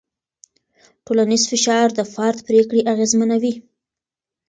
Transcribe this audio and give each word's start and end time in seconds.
ټولنیز 1.05 1.43
فشار 1.51 1.87
د 1.95 1.99
فرد 2.13 2.37
پرېکړې 2.47 2.81
اغېزمنوي. 2.93 3.53